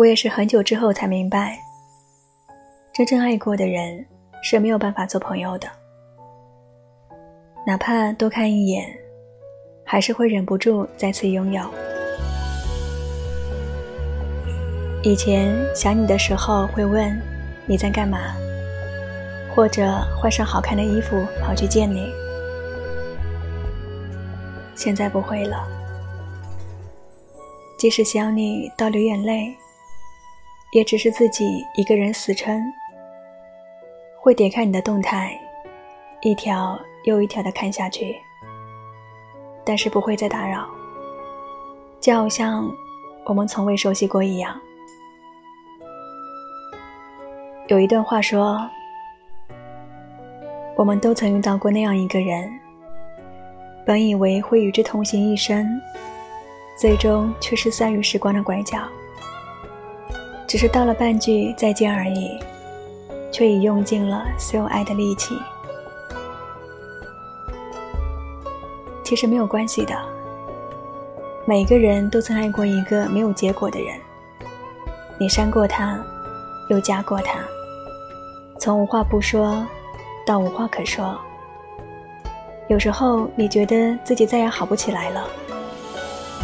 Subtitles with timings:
[0.00, 1.58] 我也是很久之后才明白，
[2.90, 4.02] 真正爱过的人
[4.42, 5.68] 是没有办法做朋友的，
[7.66, 8.98] 哪怕多看一眼，
[9.84, 11.62] 还是会忍不住再次拥有。
[15.02, 17.14] 以前想你的时候会问
[17.66, 18.34] 你在干嘛，
[19.54, 19.86] 或者
[20.18, 22.10] 换上好看的衣服跑去见你，
[24.74, 25.68] 现在不会了。
[27.78, 29.54] 即使想你到流眼泪，
[30.72, 32.62] 也只是自己一个人死撑。
[34.20, 35.38] 会点开你的动态，
[36.20, 38.14] 一条又一条的看下去，
[39.64, 40.66] 但是不会再打扰，
[42.00, 42.70] 就好像
[43.24, 44.60] 我们从未熟悉过一样。
[47.68, 48.60] 有一段话说
[50.76, 52.52] ：“我们都曾遇到过那样一个人，
[53.86, 55.66] 本以为会与之同行一生，
[56.76, 58.86] 最终却是散于时光的拐角。
[60.50, 62.36] 只是道了半句再见而已，
[63.30, 65.38] 却已用尽了所有爱的力气。
[69.04, 69.94] 其实没有关系的，
[71.46, 73.94] 每个人都曾爱过一个没有结果的人，
[75.18, 76.04] 你删过他，
[76.68, 77.38] 又加过他。”
[78.58, 79.64] 从无话不说，
[80.26, 81.16] 到无话可说。
[82.66, 85.24] 有时候你觉得自己再也好不起来了，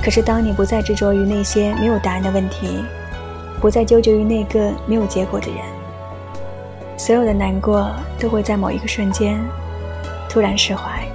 [0.00, 2.84] 可是当你不再执着于那些没有答案的问题，
[3.60, 5.58] 不再纠结于那个没有结果的人，
[6.96, 9.38] 所有的难过都会在某一个瞬间
[10.28, 11.06] 突然释怀。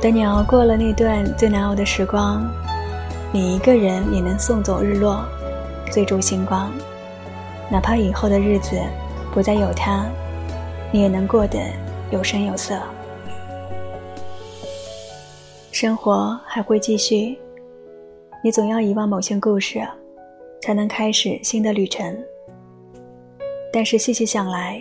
[0.00, 2.46] 等你熬过了那段最难熬的时光，
[3.32, 5.24] 你一个人也能送走日落，
[5.90, 6.70] 追逐星光。
[7.68, 8.76] 哪怕以后的日子
[9.32, 10.06] 不再有他，
[10.92, 11.58] 你也能过得
[12.10, 12.78] 有声有色。
[15.72, 17.38] 生活还会继续，
[18.46, 19.84] 你总要遗忘某些故事，
[20.62, 22.16] 才能开始新的旅程。
[23.72, 24.80] 但是细细想来，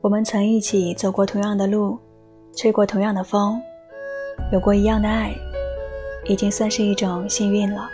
[0.00, 1.96] 我们曾一起走过同样的路，
[2.56, 3.62] 吹过同样的风，
[4.50, 5.32] 有过一样的爱，
[6.24, 7.88] 已经算是一种幸运了。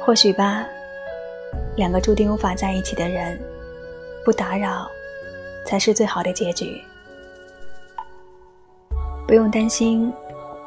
[0.00, 0.66] 或许吧。
[1.76, 3.40] 两个注定无法在一起的人，
[4.24, 4.90] 不打扰，
[5.64, 6.82] 才是最好的结局。
[9.28, 10.12] 不用担心，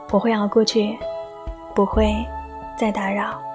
[0.10, 0.98] 我会熬过去，
[1.78, 2.26] 不会
[2.76, 3.47] 再打扰。